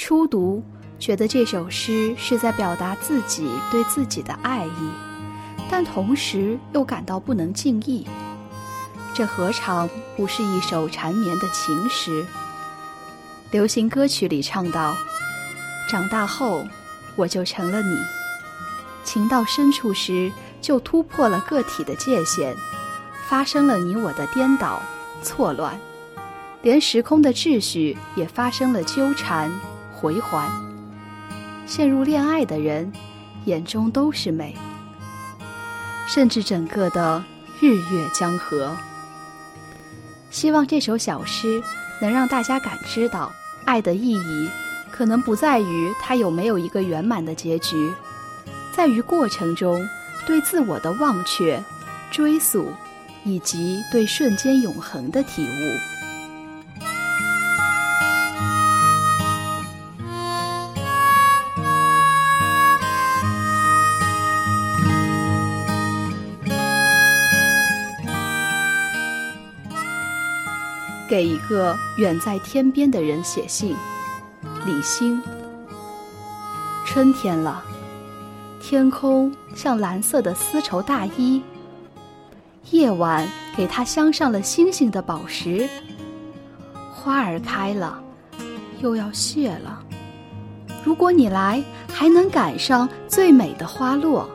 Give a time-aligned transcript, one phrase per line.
[0.00, 0.62] 初读，
[0.96, 4.90] 觉得这首诗是在表达自己对自己的爱意，
[5.68, 8.06] 但同时又感到不能尽意。
[9.12, 12.24] 这何尝不是一首缠绵的情诗？
[13.50, 14.94] 流行歌曲里唱道
[15.90, 16.64] ：“长大后，
[17.16, 17.98] 我就成了你。
[19.02, 20.30] 情到深处时，
[20.60, 22.54] 就突破了个体的界限，
[23.26, 24.80] 发生了你我的颠倒、
[25.24, 25.76] 错乱，
[26.62, 29.50] 连时空的秩序也发生了纠缠、
[30.00, 30.48] 回环。
[31.66, 32.90] 陷入恋爱的人，
[33.46, 34.54] 眼中都是美，
[36.06, 37.22] 甚至整个的
[37.60, 38.76] 日月江河。”
[40.30, 41.60] 希望这首小诗
[42.00, 43.32] 能让大家感知到，
[43.64, 44.48] 爱的意义
[44.90, 47.90] 可能不在于它有没有一个圆满的结局，
[48.72, 49.84] 在于过程中
[50.26, 51.62] 对自我的忘却、
[52.10, 52.70] 追溯，
[53.24, 56.07] 以及对瞬间永恒的体悟。
[71.08, 73.74] 给一个远在天边的人写信，
[74.66, 75.20] 李欣。
[76.84, 77.64] 春天了，
[78.62, 81.42] 天空像蓝色的丝绸大衣。
[82.70, 85.66] 夜晚给它镶上了星星的宝石。
[86.92, 87.98] 花儿开了，
[88.82, 89.82] 又要谢了。
[90.84, 94.28] 如果你来，还能赶上最美的花落。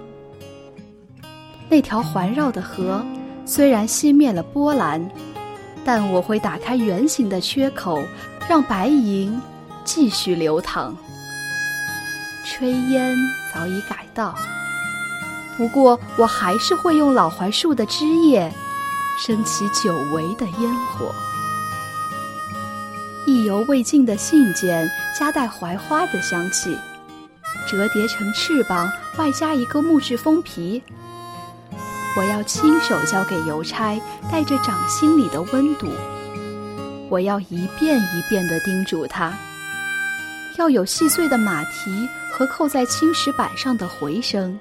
[1.70, 3.06] 那条环绕的河，
[3.46, 5.08] 虽然熄灭了波澜。
[5.86, 8.02] 但我会打开圆形的缺口，
[8.48, 9.42] 让白银
[9.84, 10.96] 继续流淌。
[12.46, 13.16] 炊烟
[13.54, 14.36] 早已改道，
[15.58, 18.52] 不过我还是会用老槐树的枝叶，
[19.18, 21.14] 升起久违的烟火。
[23.26, 26.78] 意犹未尽的信件，夹带槐花的香气，
[27.70, 30.84] 折叠成翅膀，外加一个木质封皮。
[32.16, 34.00] 我要亲手交给邮差，
[34.32, 35.88] 带着掌心里的温度。
[37.10, 39.34] 我要一遍一遍的叮嘱他，
[40.58, 44.58] 要有细碎的马蹄和扣在青石板上的回声。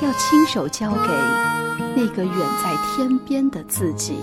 [0.00, 1.08] 要亲手交给
[1.94, 4.18] 那个远在天边的自己。